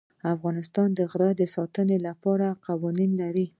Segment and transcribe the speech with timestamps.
[0.33, 3.45] افغانستان د غزني د ساتنې لپاره قوانین لري.